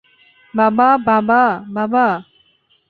[0.53, 1.41] বাবা বাবা
[1.75, 2.05] বাবা!